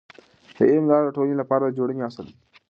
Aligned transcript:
د 0.55 0.57
علم 0.69 0.85
لاره 0.91 1.05
د 1.09 1.13
ټولنې 1.15 1.35
لپاره 1.41 1.63
د 1.65 1.75
جوړونې 1.77 2.01
اصل 2.09 2.23
دی. 2.29 2.33